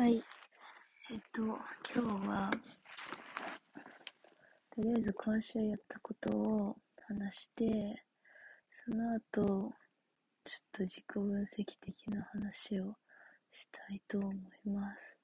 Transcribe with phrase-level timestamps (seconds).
[0.00, 0.24] はい。
[1.10, 2.50] えっと、今日は、
[4.70, 6.76] とりあえず今週やったことを
[7.06, 8.02] 話して、
[8.70, 9.72] その後、ちょっ
[10.72, 12.94] と自己分析的な話を
[13.52, 14.32] したいと思
[14.64, 15.18] います。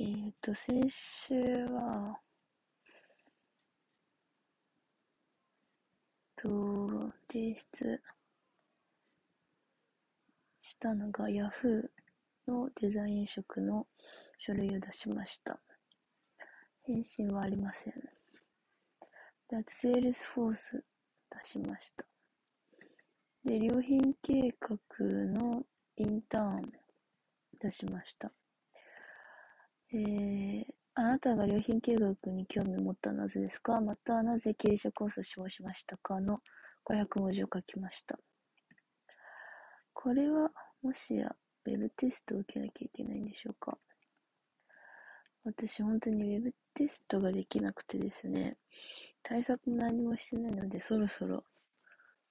[0.00, 1.34] えっ、と、先週
[1.66, 2.18] は、
[6.34, 8.02] と、提出
[10.60, 11.88] したのが Yahoo
[12.46, 13.86] のデザイン職の
[14.38, 15.58] 書類を出しました。
[16.82, 17.94] 返信はありません。
[19.48, 20.84] で、 Salesforce
[21.30, 22.04] 出しました。
[23.44, 25.64] で、良品計画の
[25.96, 26.72] インターン
[27.60, 28.32] 出しました。
[29.92, 30.64] えー、
[30.94, 33.80] あなたが良品計画に興味を持ったのはなぜですか？
[33.80, 36.20] また、なぜ経営者コースを志望しましたか？
[36.20, 36.40] の
[36.84, 38.18] 500文字を書きました。
[39.92, 40.50] これは、
[40.82, 41.34] もしや、
[41.66, 43.78] ウェブテストを受けなきゃいけないんでしょうか？
[45.44, 48.56] 私本当にウェブテストができなくてですね、
[49.22, 51.44] 対策何もしてないので、そろそろ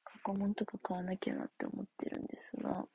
[0.03, 2.85] 過去問とか買わなきゃなって思ってるんですが、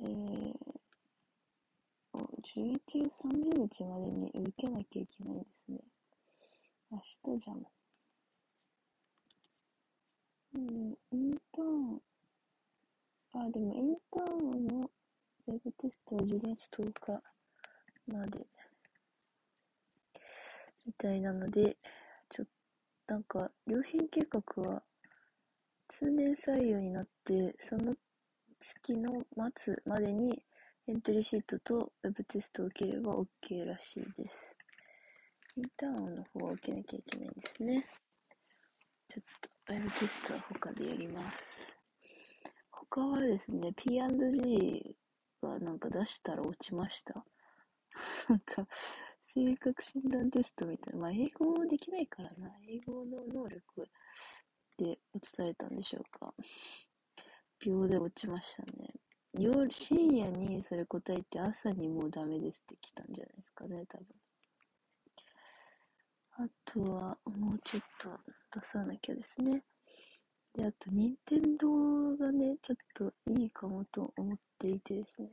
[0.00, 0.52] えー、
[2.14, 5.78] 11月30日までに受けなきゃいけないんですね。
[6.90, 6.98] 明
[7.36, 7.62] 日じゃん。
[10.52, 12.00] うん、インターン
[13.32, 14.90] あ、でもインターンの
[15.46, 17.22] ウェブテストは12月10日
[18.06, 18.46] まで
[20.84, 21.76] みたいなので、
[22.28, 22.46] ちょっ
[23.06, 24.82] となんか、良品計画は
[25.88, 27.94] 通年採用になって、その
[28.58, 29.24] 月の
[29.56, 30.42] 末までに
[30.86, 34.56] エントリーシートとウェブテストを受ければ OK らしいです。
[35.56, 37.86] インターンの方は受けなきゃいけないんですね。
[39.08, 39.24] ちょっ
[39.66, 41.79] とウェブテストは他でやります。
[42.90, 44.96] 他はですね、P&G
[45.40, 47.24] がなんか出したら落ちました。
[48.28, 48.66] なんか、
[49.20, 51.00] 性格診断テストみたいな。
[51.00, 52.52] まあ、英語できないからな。
[52.66, 53.88] 英語の能力
[54.76, 56.34] で落ちされたんでしょうか。
[57.60, 58.92] 秒で落ちましたね。
[59.34, 64.06] 夜、深夜にそれ答えて朝にもうダメですって来たんじゃないですかね、多分。
[66.32, 69.62] あとは、もうちょっと出さなきゃですね。
[70.54, 75.28] で、あと、任天堂がね、ちょっといいかもと思っていてですね。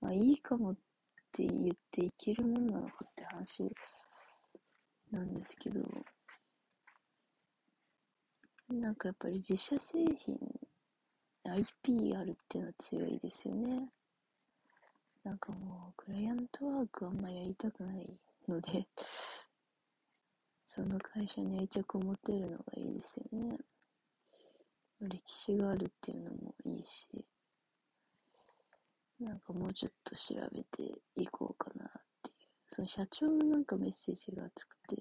[0.00, 0.74] まあ、いいかもっ
[1.32, 3.70] て言っていけるもんなのかって話
[5.10, 5.80] なんですけど、
[8.68, 10.38] なんかやっぱり自社製品、
[11.44, 13.88] IP あるっていうのは強いですよね。
[15.24, 18.86] なんかもう、クライアントワークあんまやりたくないので
[20.66, 23.58] その会社に愛着を持てるのがいいですよね。
[25.08, 27.08] 歴史があるっていうのもいいし、
[29.20, 31.88] なんかもうちょっと調べていこうかなっ
[32.22, 32.48] ていう。
[32.66, 34.96] その社長のなんかメッセージが熱くて、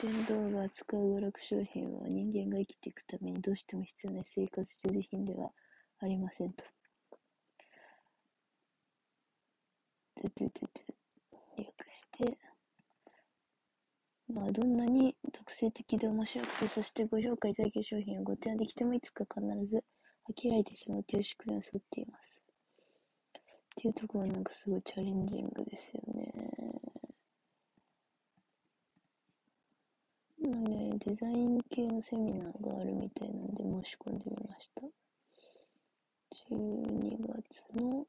[0.00, 5.50] 任天堂が扱う娯楽商品は人間が生きていくためにどうしても必要な生活必需品では
[6.00, 6.64] ありませんと。
[10.16, 10.84] てててて、
[11.58, 12.38] 略して、
[14.28, 19.84] まあ、どんなに特性的で面白くて、そしてご評価いただける商品をご提案できてもいつか必ず
[20.30, 22.40] 飽きられてしまうという仕組みを沿っています。
[23.36, 23.42] っ
[23.76, 26.32] ていうところはなんかすごいチャレンジングですよね。
[30.38, 34.82] 今ね、デザイン系のセミナーがあるみたいなんで申し込んでみました。
[36.52, 38.06] 12月の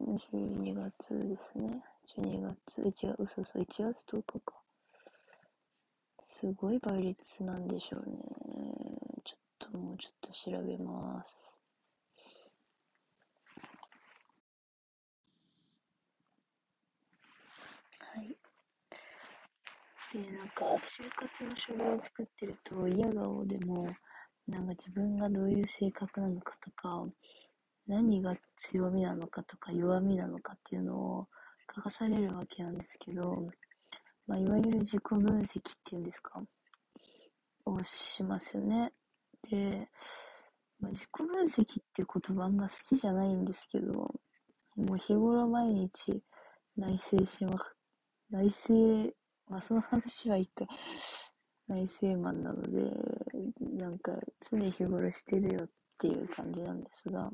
[0.00, 1.82] 12月ですね。
[2.18, 4.54] 12月、1月、嘘嘘、1月10日か。
[6.20, 8.18] すごい倍率なんでしょうね。
[9.24, 11.62] ちょっともうちょっと調べます。
[18.00, 18.36] はい。
[20.12, 23.86] で、なんか、就活の書類を作ってると、嫌顔でも、
[24.48, 27.06] なんか自分がどういう性格なのかとか、
[27.86, 31.28] 何が強みなのかとか弱みなのかっていうのを
[31.74, 33.48] 書かされるわけなんですけど、
[34.26, 36.42] まあ、いわゆる自己分析っていうんですか
[37.64, 38.92] をしますよね。
[39.50, 39.88] で、
[40.80, 43.92] まあ、自己分析っていう言葉あんま好きじゃないんですけど、
[44.76, 46.22] もう日頃毎日
[46.76, 47.56] 内省しま、
[48.30, 48.74] 内省、
[49.48, 50.68] まあその話は一回
[51.68, 52.92] 内省マンなので、
[53.60, 54.12] なんか
[54.50, 55.68] 常日頃してるよっ
[55.98, 57.30] ていう感じなんですが、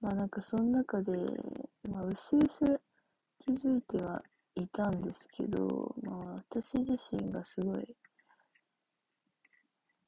[0.00, 1.12] まあなんかその中で、
[1.88, 2.80] まあうすうす
[3.50, 4.22] 気づいては
[4.54, 6.16] いたんですけど、まあ
[6.50, 7.96] 私自身がすごい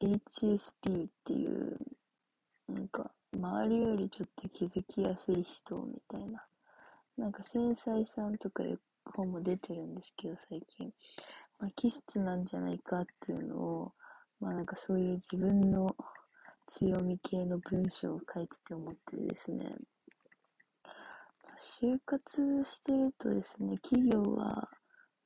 [0.01, 1.79] HSP っていう
[2.69, 6.45] なんか、周りよりちょっと気づきやすい人みたいな。
[7.19, 10.91] なんか、繊細さんとかいう本も出てるんですけど、最近。
[11.59, 13.93] まあ、気質なんじゃないかっていうのを、
[14.41, 15.95] まあなんかそういう自分の
[16.69, 19.77] 強み系の文章を書いてて思ってですね、
[21.65, 24.69] 就活してるとですね、企業は、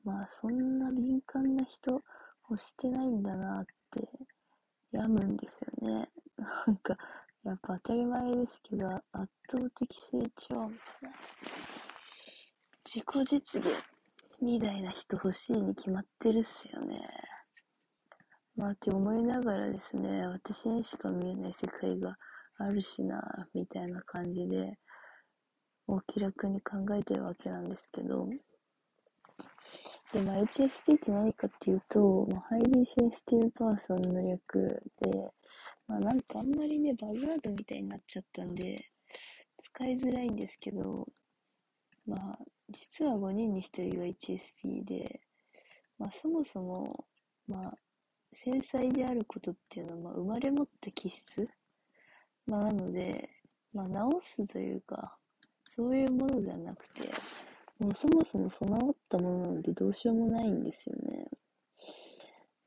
[0.04, 2.02] まあそんな敏感な人
[2.50, 4.06] 欲してないんだなって
[4.92, 6.10] 病むんですよね。
[6.66, 6.98] なんか、
[7.42, 11.16] やっぱ当たり前ですけど、圧倒的成長みたいな。
[12.84, 13.70] 自己実現
[14.42, 17.08] みたいな人欲しいに決まってるっすよね。
[18.56, 22.18] まあって思いながらですね、私にしか見えない世界が
[22.58, 24.78] あるしな、みたいな感じで、
[25.88, 28.28] お気楽に考えてるわけなんですけど、
[30.12, 35.32] で、まあ、HSP って何かっていうと、まあ、 Highly Sensitive Person の略で、
[35.88, 38.84] まあ、なんかあんまりね、バズワードみたいになっちゃったんで、
[39.60, 41.06] 使いづらいんですけど、
[42.06, 42.38] まあ、
[42.70, 45.20] 実は5人に1人が HSP で、
[45.98, 47.04] まあ、そもそも、
[47.48, 47.78] まあ、
[48.32, 51.48] 繊細であることっていうのは、まあ、生まれ持った気質？
[52.46, 53.30] まあ、なので、
[53.72, 55.16] まあ、直すというか、
[55.76, 57.10] そういうものではなくて、
[57.78, 61.26] もうそもそも備わったものなんてどうしようもないんですよね。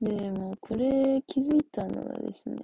[0.02, 2.58] で、まあ、これ気づいたのがですね、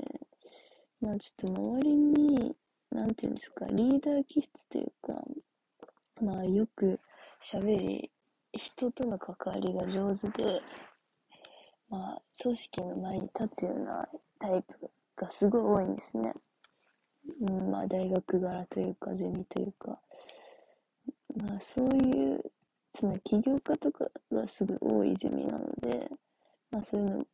[1.01, 2.55] まあ、ちょっと周りに、
[2.91, 5.23] なんていうんですか、リーダー気質というか、
[6.21, 6.99] まあ、よく
[7.43, 8.11] 喋り、
[8.53, 10.61] 人との関わりが上手で、
[11.89, 14.07] まあ、組織の前に立つような
[14.39, 16.33] タイプがすごい多いんですね。
[17.41, 19.99] うん、まあ、大学柄というか、ゼミというか、
[21.35, 22.41] まあ、そういう、
[22.93, 26.09] その起業家とかがすごい多いゼミなので、
[26.71, 27.25] まあ、そういうの、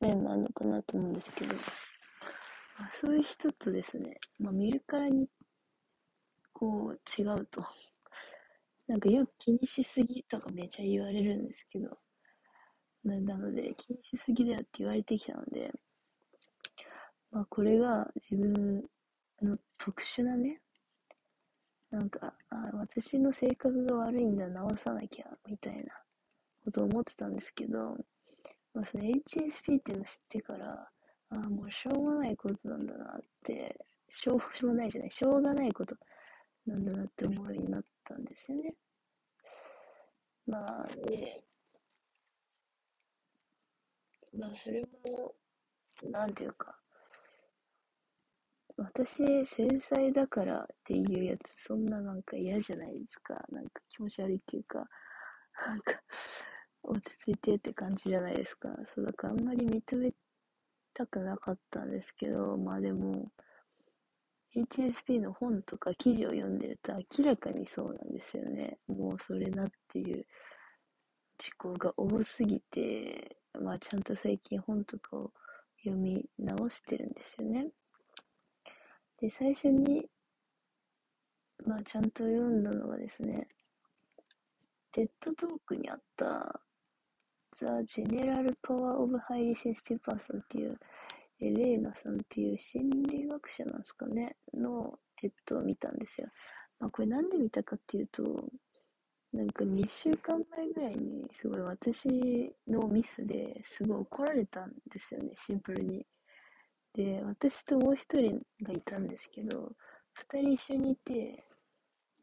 [0.00, 5.28] 面もあるのかなと思うんですけど、まあ、そういう人とですね、まあ、見るからに、
[6.52, 7.64] こう、違うと。
[8.86, 11.98] なんかよく気にしすぎとかめちゃ言われるんですけど、
[13.04, 15.72] まあ、なので、気にしすぎだよって言われてきたので、
[17.30, 18.84] まあ、これが自分
[19.42, 20.60] の特殊なね、
[21.90, 25.92] なんか、あ私の性格が悪いんだ、直さなきゃ、みたいな
[26.64, 27.96] ことを思ってたんですけど、
[28.74, 30.72] まあ、その HSP っていうのを知ってから、
[31.30, 33.76] ああ、もうしょうがないことなんだなって、
[34.08, 35.96] しょう、しょうがないじゃない、しょうがないこと
[36.66, 38.74] なんだなって思うようになったんですよね。
[40.46, 41.42] まあ、で、
[44.38, 45.34] まあ、それも、
[46.10, 46.76] なんていうか、
[48.82, 53.34] 私、繊細だからっていうやつ、そんななんか嫌じゃないですか。
[53.50, 54.88] なんか気持ち悪いっていうか、
[55.66, 55.92] なんか、
[56.82, 58.70] 落ち着いてって感じじゃないですか。
[58.86, 60.12] そう、だからあんまり認め
[60.94, 63.30] たくなかったんですけど、まあでも、
[64.56, 68.78] HSP の本とか記事を読んでると明らかにそうなんですよね。
[68.88, 70.26] もうそれなっていう
[71.38, 75.32] 事項が多すぎて、まあちゃんと最近本とかを
[75.84, 77.68] 読み直してるんですよね。
[79.20, 80.06] で、最初に、
[81.66, 83.48] まあちゃんと読んだのがですね、
[84.92, 86.60] TED Talk にあった
[87.58, 90.78] The Gentle Power of Highly Sensitive Person っていう、
[91.42, 96.28] エレーナさんっていう心理学者なんですかね、の TED を見たんですよ。
[96.78, 98.22] まあこれなんで見たかっていうと、
[99.32, 106.06] なんか2週間前ぐらいにすごい私のミスですごい怒られたんですよね、シンプルに。
[106.94, 109.72] で、私ともう一人がいたんですけど、
[110.14, 111.44] 二人一緒にいて、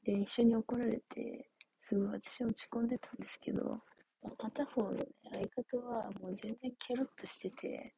[0.03, 1.49] で、一緒に怒られて、
[1.81, 3.79] すごい私落ち込んでたんですけど、
[4.37, 5.47] 片方の、ね、相
[5.81, 7.93] 方はもう全然ケロッとしてて、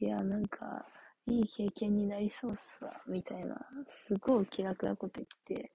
[0.00, 0.86] いや、なんか、
[1.26, 3.56] いい経験になりそうっすわ、みたいな、
[3.88, 5.72] すごい気楽なこと言って、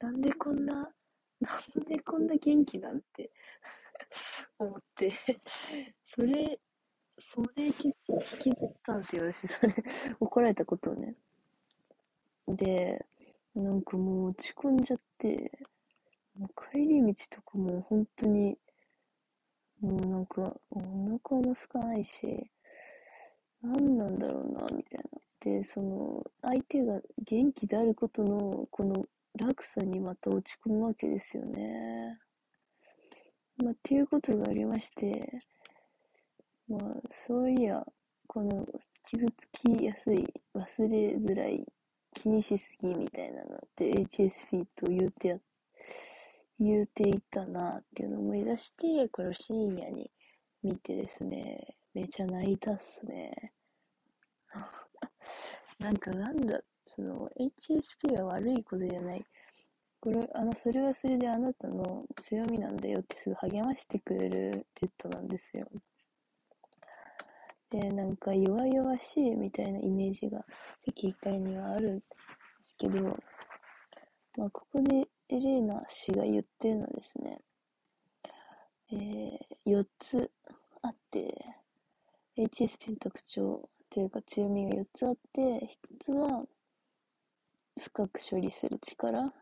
[0.00, 0.74] なんでこんな、
[1.40, 1.50] な
[1.82, 3.30] んでこんな元気なんて
[4.58, 5.12] 思って
[6.04, 6.60] それ、
[7.18, 9.74] それ結構聞きたんですよ、私、それ
[10.20, 11.14] 怒られたことをね。
[12.48, 13.04] で、
[13.54, 15.66] なんかもう落ち込んじゃって、
[16.36, 18.58] もう帰り道とかも本当に、
[19.80, 22.50] もうなんか、お腹も空かないし、
[23.62, 25.20] 何なんだろうな、みたいな。
[25.40, 29.06] で、その、相手が元気であることの、この
[29.36, 32.18] 落差にまた落ち込むわけですよね。
[33.56, 35.40] まあ、っていうことがありまして、
[36.68, 36.80] まあ、
[37.10, 37.84] そういや、
[38.26, 38.66] この
[39.10, 41.64] 傷つきやすい、忘れづらい、
[42.14, 45.38] 気にしすぎみたいなのって HSP と言うてや、
[46.58, 50.10] 言うていたなっていうのを思い出して、これを深夜に
[50.62, 53.52] 見てですね、めちゃ泣いたっすね。
[55.80, 59.24] なんかなんだ、その、HSP は悪いことじゃない。
[60.00, 65.68] これ、あの、それはそれであなたの強みなんだよってすぐ励ましてくれる TED なんですよ。
[67.74, 70.44] で、なんか弱々しいみたいなイメージが
[70.84, 72.04] 敵一回にはあるんで
[72.60, 73.18] すけど、
[74.36, 77.40] まあ、ここでエレーナ氏が言ってるのはですね、
[78.92, 80.30] えー、4つ
[80.82, 81.34] あって、
[82.38, 86.44] HSP の特徴というか強みが4つあって、1つは
[87.80, 89.32] 深く処理する力。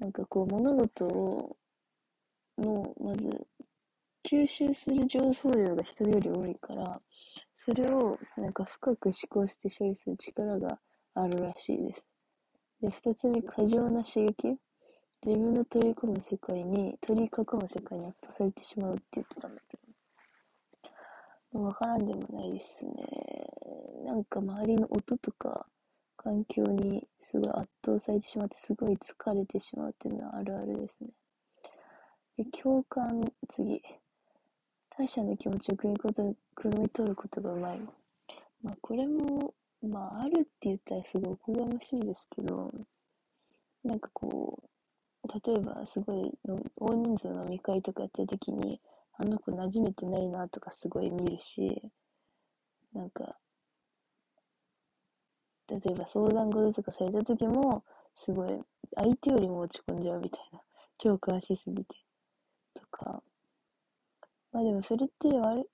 [0.00, 1.56] なんかこう物事を、
[2.58, 3.46] の、まず
[4.24, 7.00] 吸収する情報量が人より多いから、
[7.54, 10.78] それをなんか深く思考して処理する力が
[11.14, 12.06] あるらしいです。
[12.80, 14.56] で、二つ目、過剰な刺激。
[15.26, 19.76] 自分の取り込む世界に、取り囲む世界に圧倒されてしまうって言ってたんだけ
[21.52, 21.60] ど。
[21.60, 22.92] わからんでもないですね。
[24.04, 25.66] なんか周りの音とか
[26.16, 31.10] 環境にすごい圧倒されてしまって、すごい疲れてしまうっていうのはあるあるですね。
[32.36, 33.82] で共感、次。
[34.98, 37.78] 他者の気持ちを汲みと汲み取ることがうまい。
[38.64, 42.72] まあ、これも、まあ、あるって言ったらすごいおこがましいですけど、
[43.84, 44.60] なんかこ
[45.22, 48.80] う、例えばすごいの大人数の飲み会とかやってる時に、
[49.16, 51.80] あの子馴染めてないなとかすごい見るし、
[52.92, 53.36] なんか、
[55.68, 57.84] 例えば相談事とかされた時も、
[58.16, 58.60] すごい
[58.96, 60.60] 相手よりも落ち込んじゃうみたいな。
[60.98, 61.94] 共感しすぎて。
[62.74, 63.22] とか、
[64.52, 65.68] まあでもそれって悪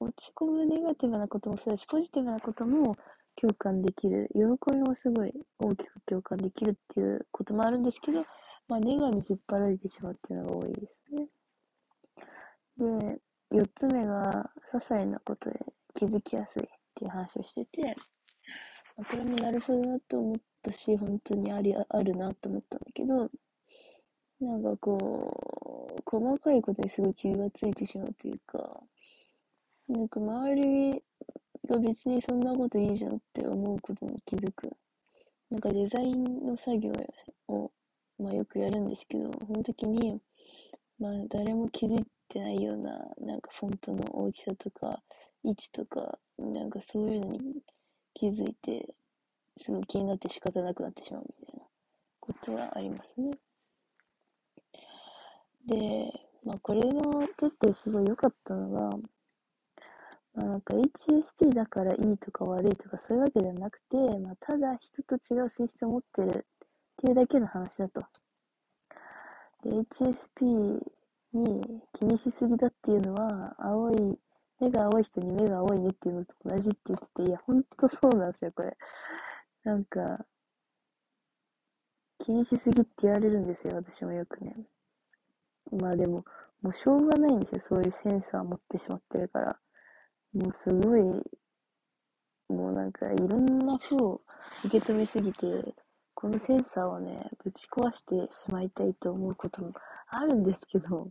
[0.00, 2.96] 落ち込むネガティブなこともそうだし、ポジティブなことも
[3.36, 4.28] 共感できる。
[4.34, 8.24] 喜びもすごい大きく共感できるっていうこともあるんですけど、
[8.68, 11.26] まあネガに引っ張られてしまうっていうのが多いですね。
[12.76, 15.60] で、四つ目が、些細なことで
[15.94, 17.96] 気づきやすいっていう話をしてて、
[18.98, 23.30] あ、これもなるほどなと思ったし、本当にあり、あるなと思ったんだけど、
[24.40, 25.53] なんかこう、
[26.04, 28.80] 細かいことにすごい気がついてしまうというか、
[29.88, 31.02] なんか周り
[31.68, 34.70] が別にそんなこといいじゃんって思うことに気づく。
[35.50, 36.92] なんかデザインの作業
[37.48, 37.70] を、
[38.18, 40.20] まあよくやるんですけど、その時に、
[40.98, 45.02] まあ誰も気づいてないような、なんかフォントの大きさとか、
[45.42, 47.62] 位置とか、なんかそういうのに
[48.14, 48.88] 気づいて、
[49.56, 51.64] すごい気になって仕方なくなってしまうみたいな
[52.20, 53.30] ことはありますね。
[55.66, 56.12] で、
[56.44, 58.96] まあこれの手ってすごい良かったのが、
[60.34, 66.64] まあなんか HSP だからいいとか悪いとかそういうわけではなくて、まあただ人と違う性質を持ってるっ
[66.96, 68.04] ていうだけの話だと。
[69.62, 70.44] で、HSP
[71.32, 74.18] に気にしすぎだっていうのは、青い、
[74.60, 78.76] 目が青い人に目が青いねっていうのと同じって言ってて、いや、ほんとそうなんですよ、これ。
[79.64, 80.26] なんか、
[82.18, 84.54] 気にしすぎって言われるんですよ、私もよくね。
[85.80, 86.24] まあでも、
[86.62, 87.60] もうしょうがないんですよ。
[87.60, 89.58] そういうセンサー持ってしまってるから。
[90.32, 91.02] もうすごい、
[92.48, 94.20] もうなんかいろんな負を
[94.64, 95.74] 受け止めすぎて、
[96.14, 99.72] このセンサーをね、ぶち壊してしまいたいと思うことも
[100.08, 101.10] あるんですけど、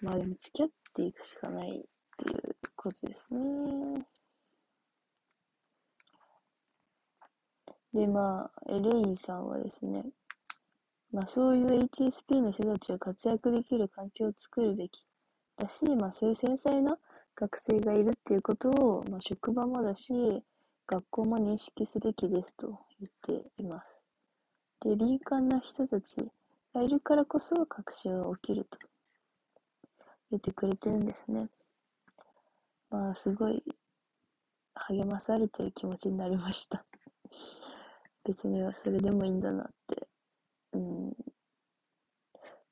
[0.00, 1.82] まあでも付き合っていくしかないっ
[2.16, 4.06] ていうことですね。
[7.94, 10.04] で、まあ、エレインさんはですね、
[11.14, 15.04] まあそういう HSP の人たちを活躍できる環境を作るべき
[15.56, 16.98] だし、まあそういう繊細な
[17.36, 20.12] 学生がいるっていうことを、まあ、職場もだし、
[20.88, 24.02] 学校も認識すべきですと言っています。
[24.80, 26.16] で、敏感な人たち
[26.74, 28.78] がいるからこそ学習が起きると
[30.32, 31.48] 言ってくれてるんですね。
[32.90, 33.62] まあ、すごい
[34.74, 36.84] 励まされてる気持ちになりました
[38.24, 40.06] 別にそれでもいいんだなって
[40.74, 41.16] うん。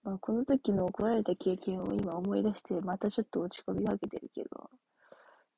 [0.05, 4.71] まあ、この時の怒られた経験を今思い出して、またちょっと落ち込みかけてるけど、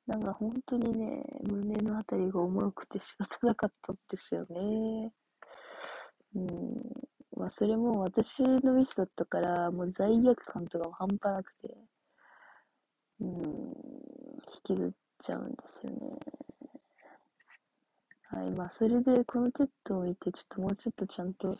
[0.05, 5.11] なんか本当にね、胸のあたりが重くて仕方なかったんですよね。
[6.35, 6.49] うん。
[7.35, 11.75] まあ、それも私のミスだったから、もう罪悪感とかも半端なくて、
[13.19, 16.19] うん、引きずっちゃうんですよね。
[18.27, 18.51] はい。
[18.51, 21.57] まあ、それでこの TED を見て、ちょっともうちょっとちゃんと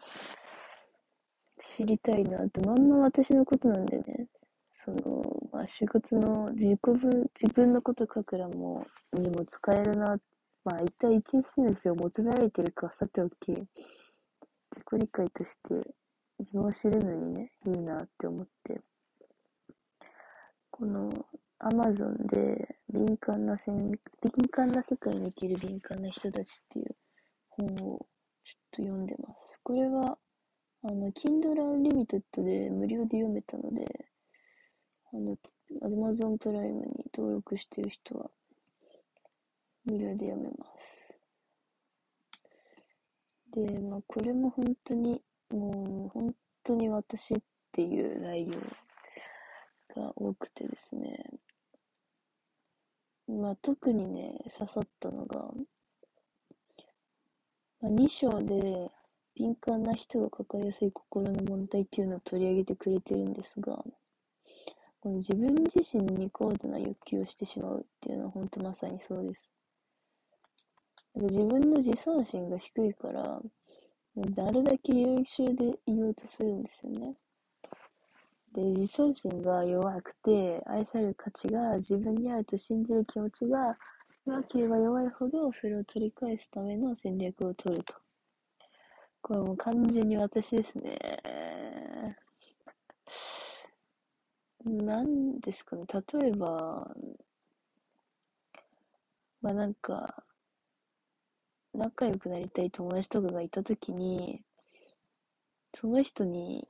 [1.78, 4.28] 知りたいなって、まんま私のことなんでね、
[4.76, 10.18] その、まあ、就活の自己分、自分のこと書くらも、にも使えるな、
[10.64, 13.66] まあ、一体 HSP の人を求められてるかさておき、自
[14.76, 15.96] 己理解として
[16.40, 18.82] 自分を知るのにね、いいなって思って、
[20.70, 21.10] この
[21.60, 23.92] Amazon で敏感なせん、
[24.22, 26.96] 敏感な世界に生きる敏感な人たちっていう
[27.50, 28.06] 本をちょっ
[28.72, 29.60] と読んでます。
[29.64, 30.18] これは、
[30.88, 34.06] あの、Kindle Unlimited で無料で読めたので、
[35.12, 35.36] あの、
[35.82, 38.30] Amazon プライムに登録してる人は、
[39.86, 41.20] 無料で読めます。
[43.52, 47.38] で、まあ、これも本当に、もう、本当に私っ
[47.72, 48.60] ていう内容
[49.96, 51.18] が多くてですね、
[53.28, 55.50] まあ、特にね、刺さったのが、
[57.82, 58.92] まあ、2章で
[59.36, 63.84] 敏感な人が抱えやすい心の問題っていうのを取り上げてくれてるんですが、
[65.02, 69.52] この自分自身に高度な欲求をしてしまうっていうのは本当まさにそうです。
[71.14, 77.16] なんか自分の自尊心が低いから、あるだけ優秀でいようとするんですよね。
[78.54, 83.78] で、自尊心が弱くて、愛される価値が自分にあると信じる気持ちが
[84.26, 88.05] 弱ければ弱いほど、それを取り返すための戦略を取ると。
[89.26, 90.96] これもう完全に私ですね。
[94.64, 95.86] 何ですかね。
[96.20, 96.96] 例えば、
[99.42, 100.24] まあなんか、
[101.74, 104.44] 仲良くなりたい友達とかがいたときに、
[105.74, 106.68] その人に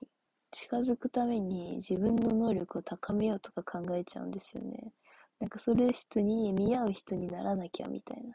[0.52, 4.94] 近づくために自分の能力を高めようとか考えちゃうんですよね。
[5.42, 8.34] なんかそれ人に見合う人にならなきゃみたいな。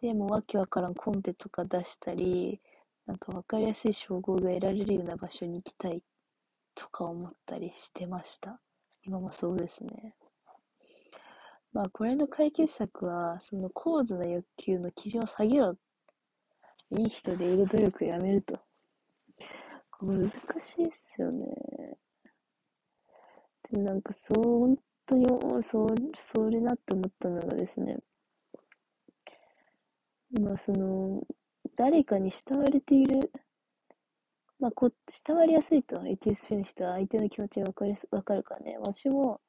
[0.00, 2.62] でもわけわからんコンペとか出したり、
[3.06, 6.02] なんかわかりやすい称号が得られるような場所に行きたい
[6.74, 8.60] とか思ったりしてました。
[9.04, 10.14] 今もそうですね。
[11.72, 15.76] まあこれの解決策は、その高度な欲求の基準を下げろ。
[16.90, 18.58] いい人でいる努力をやめると。
[20.00, 21.46] 難しいっすよね。
[23.70, 25.26] でなんかそう、本当に、
[25.62, 27.98] そう、それなって思ったのがですね、
[30.40, 31.22] まあその、
[31.76, 33.30] 誰かに慕われている、
[34.58, 38.78] まあこ、慕われやすいと、HSP の人は相手の気持ちがわかりわかるからね。
[38.78, 39.40] 私も、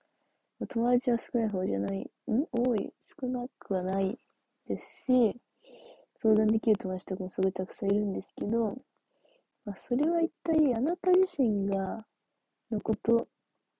[0.67, 2.07] 友達は少ない方じゃない、ん？
[2.51, 4.17] 多い、少なくはない
[4.67, 5.39] ですし、
[6.17, 8.75] 相談できる友達とかもすごいたくさんいるんですけど、
[9.65, 12.05] まあ、それは一体あなた自身が、
[12.71, 13.27] のこと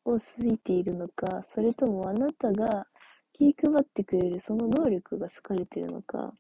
[0.06, 2.88] を好いているのか、それともあなたが
[3.34, 6.34] 気配ってくれるその能力が好かれているのか。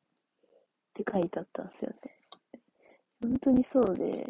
[1.01, 1.97] って書いてあったんですよね。
[3.21, 4.25] 本当にそうで、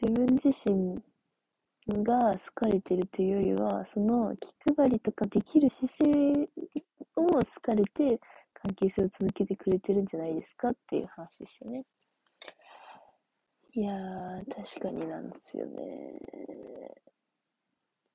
[0.00, 1.02] 自分自身
[2.04, 6.48] が好かれてるというよりは、その気配りとかできる姿勢
[7.16, 8.20] を好かれて
[8.52, 11.84] 関係性を続けてくれてるんじゃないですかっていう話ですよね。
[13.74, 13.92] いや、
[14.54, 16.20] 確かになんですよね。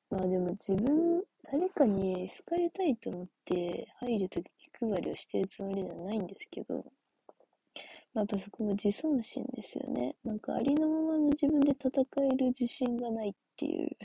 [0.10, 6.84] まあでも自分、誰かに好かれたいと思って入るとき気配りをしてるつもりではないんですけど、
[8.14, 10.16] まあ、やっぱそこも自尊心ですよね。
[10.24, 13.98] なんかありのままの自分で戦える自信がないっていう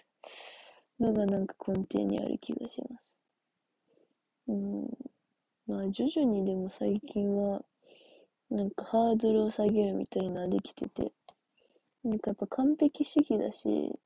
[1.01, 3.17] のがなんか根底にある気がします。
[4.49, 4.89] うん。
[5.67, 7.63] まあ徐々にでも最近は
[8.51, 11.13] なんかハードルを下げるみたいなできてて、
[12.05, 13.99] なんかやっぱ完璧主義だし、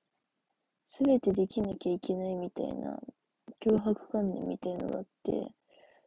[0.86, 2.98] すべてできなきゃいけないみたいな、
[3.60, 5.52] 脅迫観念みたいのがあって、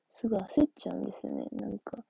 [0.10, 1.46] すぐ焦っちゃうんですよね。
[1.52, 2.04] なんか、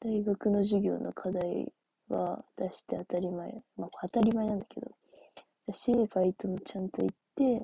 [0.00, 1.72] 大学の授業の課題
[2.08, 3.62] は出して当たり前。
[3.76, 4.90] まあ当たり前なんだけど。
[5.66, 7.62] だし、バイトもちゃんと行って、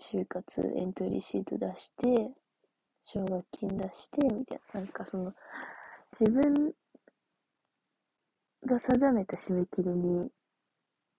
[0.00, 2.30] 就活エントリーシート出して、
[3.02, 4.80] 奨学金出して、みたいな。
[4.80, 5.34] なんかその、
[6.18, 6.72] 自分
[8.64, 10.30] が定めた締め切りに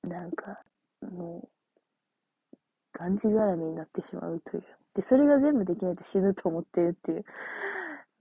[0.04, 0.60] なんか、
[1.02, 1.48] も
[2.54, 2.58] う、
[2.98, 4.64] がんじがらめになってしまうという。
[4.96, 7.26] で、それが全部できないと死ぬと思ってるっていう。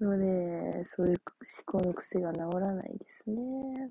[0.00, 1.16] ので、そういう
[1.66, 3.90] 思考の癖が治らないですね。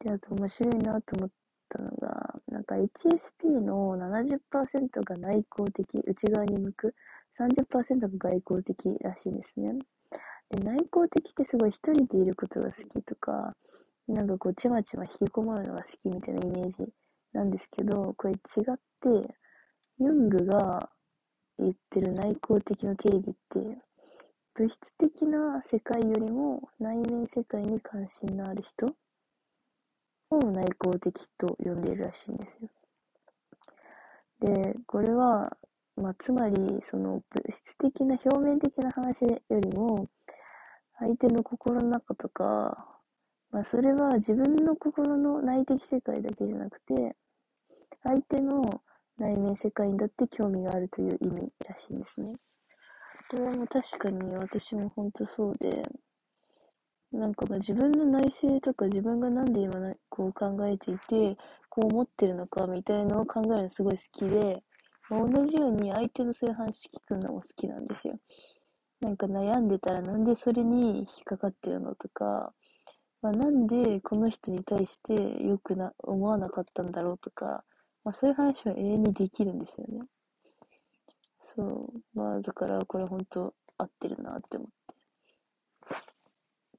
[0.00, 1.30] で、あと面白いなと思っ
[1.68, 6.94] たのが、なんか HSP の70%が内向的、内側に向く、
[7.38, 9.74] 30%が外向的らしいですね。
[10.50, 13.54] で内向的ってすごい一人でいることが好きとか、
[14.08, 16.84] なんかこう、ちまちま引きこもるのが好きみたいなイメージ
[17.32, 19.36] なんですけど、これ違って、
[19.98, 20.90] ユングが
[21.60, 23.78] 言ってる内向的な定義って、
[24.54, 28.86] 物質的な世界よりも内面世界に関心のある人
[30.30, 32.68] を内向的と呼んでいるらしいんですよ。
[34.40, 35.56] で、これは、
[35.96, 40.08] まあ、つまり、その物質的な表面的な話よりも、
[40.98, 42.86] 相手の心の中とか、
[43.50, 47.16] まあ、それは自分の心の内的世界だけじゃなくて、
[48.02, 48.82] 相手の
[49.20, 52.32] 内面世界にだって興味があるという意味らしいんですね。
[53.30, 55.82] これはも確かに私も本当そうで、
[57.12, 59.74] なんかまあ自分の内政とか自分がなんで今
[60.08, 61.36] こう考えていて、
[61.68, 64.62] こう思ってるのかみたいのを考えるのすごい好きで、
[65.10, 68.18] まあ、同じように相手のそういう話聞くのも好きなんですよ。
[69.00, 72.52] なんか悩んでたらなんでそれに引っかかってるのとか、
[73.22, 77.64] まあ、なんでこの人に対して良くな思わなかったんだろうとか、
[78.04, 80.06] まあ、そういう話は永遠にできるんですよね。
[81.40, 81.92] そう。
[82.14, 84.68] まあ、だからこれ本当合ってるなって思っ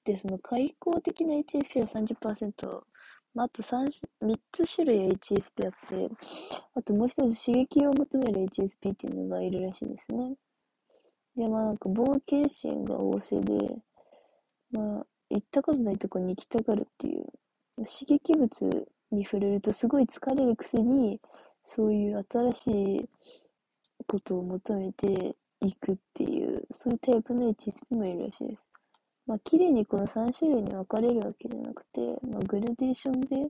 [0.04, 0.14] て。
[0.14, 2.82] で、その開口的な HSP は30%、
[3.34, 3.88] まあ、あと 3,
[4.24, 6.10] 3つ種類 HSP あって、
[6.76, 10.36] あともう一つ刺激を求める HSP っていうのがいるらしいですね。
[11.36, 13.76] で、まあなんか冒険心が旺盛で、
[14.72, 17.26] まあ行ったことないとこに行きたがるっていう、
[17.78, 21.20] 刺激物に触れるとすごい疲れるくせに、
[21.64, 23.10] そういう新しい
[24.08, 28.68] ことを求めていくっていう、そういうタイプの HSP もいるらしいです。
[29.28, 33.48] まあ、綺麗にこの3種類に分かれるわけじゃなくて、まあ、グラデーションで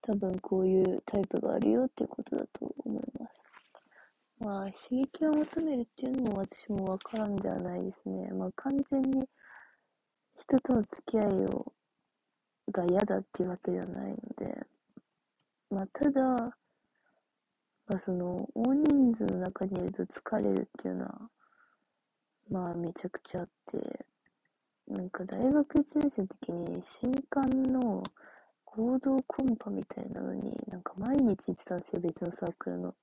[0.00, 3.42] 多分こういうタイプがあるよっていうことだと思います。
[4.38, 8.28] まあ、刺激を求めるっていうのも私もわからんではないですね。
[8.32, 9.26] まあ、完全に
[10.38, 11.72] 人との付き合いを
[12.72, 14.66] が嫌だっていうわけではないので、
[15.70, 16.22] まあ、ただ、
[17.86, 21.30] まあ、その、大人数の中にいると疲れるっていうのは、
[22.50, 24.06] まあ、めちゃくちゃあって、
[24.88, 28.02] なんか大学1年生の時に新刊の
[28.64, 32.94] 合同コンパみたいなのに、なんか毎日行ってたんですよ、別のサークルの。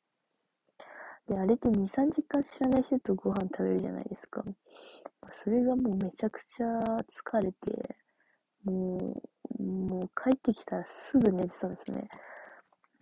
[1.27, 4.43] で、あれって2、3時間知らない人とご飯食べるじゃないですか。
[5.29, 6.67] それがもうめちゃくちゃ
[7.09, 7.95] 疲れて、
[8.63, 9.21] も
[9.59, 12.09] う、もう帰ってきたらすぐ寝てたんですね。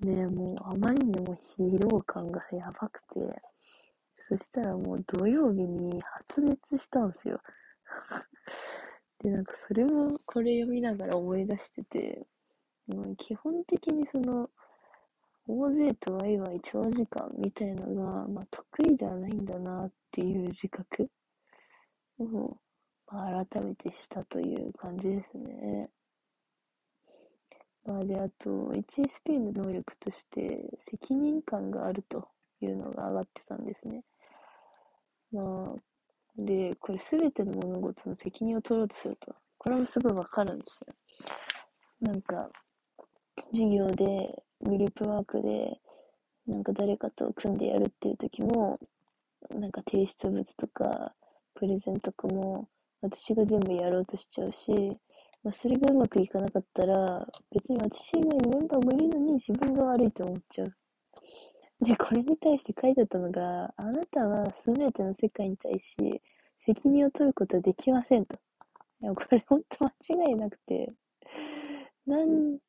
[0.02, 3.42] で、もうあまりにも疲労感がやばくて、
[4.16, 7.40] そしたらもう土曜日に発熱したんですよ。
[9.20, 12.26] で、なんかそれをこれ読みながら思い出してて、
[12.88, 14.50] もう基本的にその、
[15.48, 21.10] 大勢とワイワイ長時間みたいなのが、まあ、得意ではないんだなっていう自覚
[22.20, 22.58] を、
[23.08, 25.90] まあ、改めてしたという感じですね。
[27.86, 32.28] まあ、で、あと、HSP の能力として責任感があると
[32.62, 34.04] いうのが上がってたんですね。
[35.32, 35.82] まあ、
[36.38, 40.94] で、これすべての物事の責任を取ろうとすると、これもすごいわかるんですよ。
[42.02, 42.50] なんか、
[43.52, 45.80] 授業で、グループワークで、
[46.46, 48.78] なんか誰かと組んでやるっていう時も、
[49.50, 51.14] なんか提出物とか、
[51.56, 52.68] プレゼントとかも、
[53.02, 54.98] 私が全部やろうとしちゃうし、
[55.44, 60.76] まあ、それがうまくいかなかったら、別に私以外メンバーもいるのに自分が悪いと思っちゃう。
[61.82, 66.22] で、これに対して書いてあったのが、あなたは全ての世界に対し
[66.60, 68.38] 責任を取ることはできませんと。
[69.02, 70.92] いや、これほんと間違いなくて、
[72.06, 72.60] なん、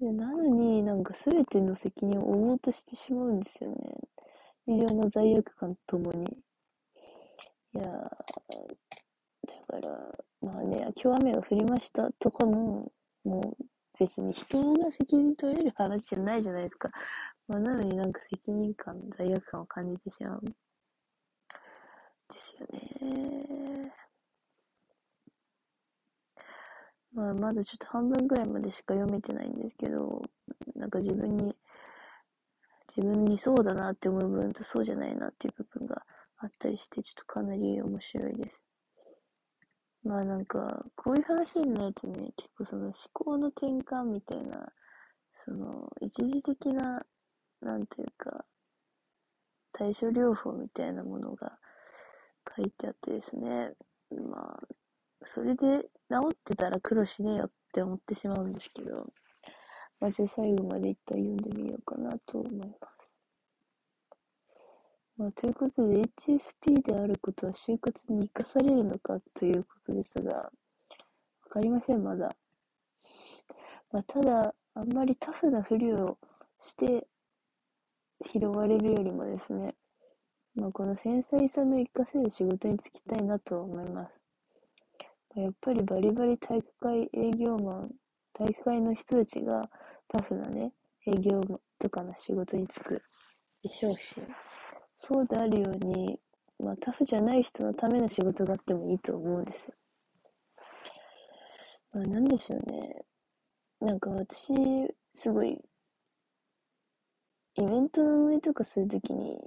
[0.00, 3.76] なのになんか全ての責任を負おうとしてしまうんですよね。
[4.66, 6.24] 非常な罪悪感ともに。
[7.74, 8.10] いや
[9.46, 12.92] だから、まあね、今日雨が降りましたとかも、
[13.24, 13.64] もう
[13.98, 16.90] 別に人が責任取れる話じゃないじゃないですか。
[17.46, 20.40] まあ、なのになんか責任感、罪悪感を感じてしまう。
[22.32, 23.94] ですよね。
[27.12, 30.22] まあ、まだちょっと半分ぐらいまでしか読めてないんですけど、
[30.74, 31.54] なんか自分に、
[32.88, 36.02] 自分にそうだなって思う部分とそうじゃないなっていう部分が
[36.38, 38.64] あったりして、ちょっとかなり面白いです。
[40.04, 44.72] まあなんか、こういう話になるとね、結構その思考の転換みたいな、
[45.34, 47.04] その、一時的な
[47.64, 48.44] なんていうか、
[49.72, 51.58] 対処療法みたいなものが
[52.56, 53.72] 書いてあってですね、
[54.10, 54.60] まあ、
[55.22, 59.06] それで治ってたら苦労しねえよって思ってしまうんですけど、
[59.98, 63.13] まあ、じゃあ最後まで一旦読んでみようかなと思います。
[65.16, 70.50] まあ、ということで、HSP であることは就活に生かされるのかということですが、わ
[71.50, 72.34] かりません、まだ。
[73.92, 76.18] まあ、ただ、あんまりタフなふりを
[76.58, 77.06] して
[78.24, 79.76] 拾われるよりもですね、
[80.56, 84.20] まあ、この繊細さの活かせる仕事に就きたいなと思います。
[85.36, 87.90] やっぱりバリバリ体育会営業マン、
[88.32, 89.68] 体育会の人たちが
[90.08, 90.72] タフなね、
[91.06, 91.40] 営業
[91.78, 93.02] とかの仕事に就く
[93.62, 94.14] でしょうし、
[94.96, 96.18] そうであるように、
[96.58, 99.74] まあタフじゃない人のための仕事があってもいいと思うんですよ。
[101.92, 103.04] まあなんでしょうね。
[103.80, 104.54] なんか私、
[105.12, 105.60] すごい
[107.56, 109.38] イベントの運営とかするときに、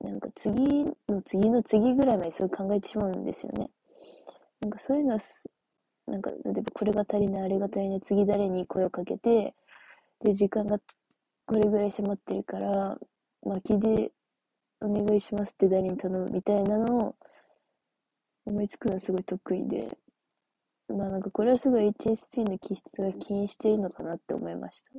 [0.00, 3.70] なんか次の次の次ぐらいまでそう考えてしまうんですよね。
[4.60, 5.18] なんかそういうのは
[6.06, 9.54] なんか、例えばこれが足りない、あれが足りない、次誰に声をかけて、
[10.20, 10.78] で、時間が
[11.46, 12.98] これぐらい迫ってるから、
[13.42, 14.12] 巻きで
[14.82, 17.16] お願いしますって誰に頼むみたいなのを
[18.44, 19.96] 思いつくのはすごい得意で、
[20.88, 24.90] まあなんかこれはすごい HSP の気質が起因してるのかなって思いました。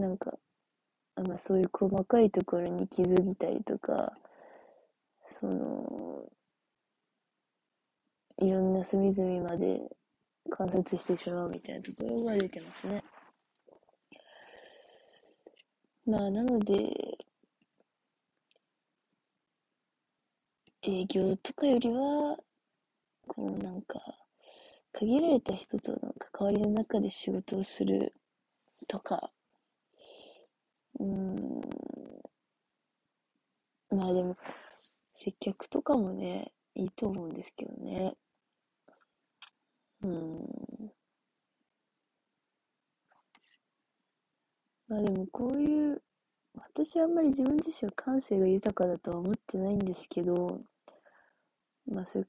[0.00, 0.32] なんか、
[1.16, 4.12] まあそういう細かいところに気づいたりとか、
[5.28, 6.24] その、
[8.38, 9.80] いろんな隅々まで
[10.50, 13.02] 観察してしまうみたいなところが出てますね。
[16.04, 17.15] まあなので、
[20.86, 22.38] 営業とかよりは、
[23.28, 24.00] こうなんか、
[24.92, 28.14] 限られた人との関わりの中で仕事をする
[28.88, 29.32] とか、
[30.98, 31.60] うーん、
[33.90, 34.36] まあでも、
[35.12, 38.16] 接客とかもね、いいと思うんですけどね。
[40.02, 40.92] うん。
[44.88, 46.02] まあでもこういう、
[46.54, 50.60] 私はあんまり自分自身は感性が豊かだとは思ってないんですけど、
[51.88, 52.28] まあそういう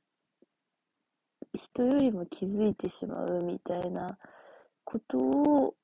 [1.58, 4.18] 人よりも気づいてしまうみたいな
[4.84, 5.76] ことを、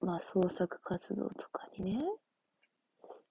[0.00, 2.02] まあ創作活動とかにね、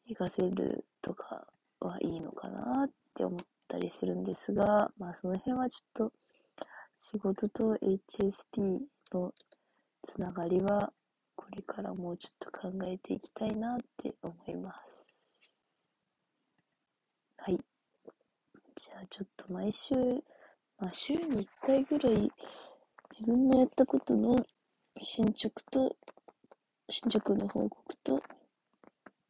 [0.07, 1.47] 活かせるとか
[1.79, 6.13] はいいのかなって思ったりするんですが、まあその辺はちょっと
[6.97, 8.79] 仕事と HSP
[9.13, 9.33] の
[10.01, 10.91] つながりは
[11.35, 15.07] これからもうちょっと考えていきたいなって思います。
[17.37, 17.72] はい。
[18.75, 19.95] じゃあちょっと毎週、
[20.79, 22.31] まあ週に1回ぐらい
[23.11, 24.35] 自分のやったことの
[24.99, 25.95] 進捗と、
[26.89, 28.23] 進捗の報告と、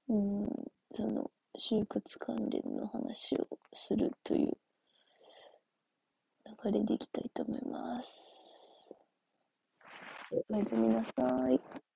[0.07, 0.47] うん、
[0.95, 1.29] その、
[1.59, 4.57] 就活関連の話をするという
[6.63, 8.95] 流れでいきたいと思います。
[10.49, 11.11] おやすみなさ
[11.49, 11.92] い。